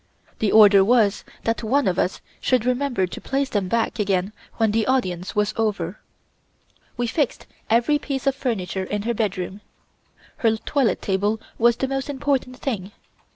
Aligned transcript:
The 0.39 0.51
order 0.51 0.83
was 0.83 1.23
that 1.43 1.61
one 1.61 1.87
of 1.87 1.99
us 1.99 2.21
should 2.39 2.65
remember 2.65 3.05
to 3.05 3.21
place 3.21 3.49
them 3.49 3.67
back 3.67 3.99
again 3.99 4.33
when 4.57 4.71
the 4.71 4.87
audience 4.87 5.35
was 5.35 5.53
over. 5.57 5.99
We 6.97 7.05
fixed 7.05 7.45
every 7.69 7.99
piece 7.99 8.25
of 8.25 8.33
furniture 8.33 8.85
in 8.85 9.03
her 9.03 9.13
bedroom. 9.13 9.61
Her 10.37 10.57
toilet 10.57 11.03
table 11.03 11.39
was 11.59 11.75
the 11.75 11.87
most 11.87 12.09
important 12.09 12.57
thing. 12.57 12.93